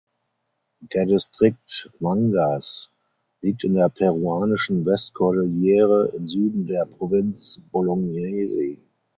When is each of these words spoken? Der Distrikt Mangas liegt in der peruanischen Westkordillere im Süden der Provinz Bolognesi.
Der 0.79 1.05
Distrikt 1.05 1.91
Mangas 1.99 2.89
liegt 3.41 3.63
in 3.65 3.75
der 3.75 3.87
peruanischen 3.89 4.83
Westkordillere 4.83 6.11
im 6.15 6.27
Süden 6.27 6.65
der 6.65 6.87
Provinz 6.87 7.59
Bolognesi. 7.71 8.79